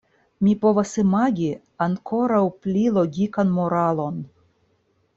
[0.45, 1.51] Mi povas imagi
[1.87, 4.23] ankoraŭ pli logikan moralon.